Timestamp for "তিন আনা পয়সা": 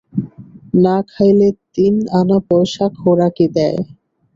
1.75-2.85